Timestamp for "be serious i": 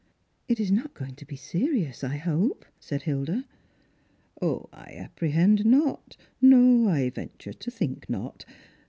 1.27-2.17